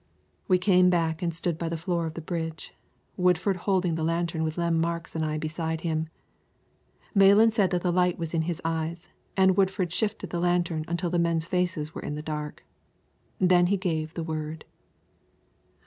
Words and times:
We 0.47 0.57
came 0.57 0.89
back 0.89 1.21
and 1.21 1.31
stood 1.31 1.59
by 1.59 1.69
the 1.69 1.77
floor 1.77 2.07
of 2.07 2.15
the 2.15 2.21
bridge, 2.25 2.73
Woodford 3.17 3.55
holding 3.57 3.93
the 3.93 4.03
lantern 4.03 4.41
with 4.43 4.57
Lem 4.57 4.81
Marks 4.81 5.15
and 5.15 5.23
I 5.23 5.37
beside 5.37 5.81
him. 5.81 6.09
Malan 7.13 7.51
said 7.51 7.69
that 7.69 7.83
the 7.83 7.91
light 7.93 8.17
was 8.17 8.33
in 8.33 8.41
his 8.49 8.59
eyes, 8.65 9.09
and 9.37 9.55
Woodford 9.55 9.93
shifted 9.93 10.31
the 10.31 10.39
lantern 10.39 10.85
until 10.87 11.11
the 11.11 11.19
men's 11.19 11.45
faces 11.45 11.93
were 11.93 12.01
in 12.01 12.15
the 12.15 12.23
dark. 12.23 12.65
Then 13.37 13.67
he 13.67 13.77
gave 13.77 14.15
the 14.15 14.23
word. 14.23 14.65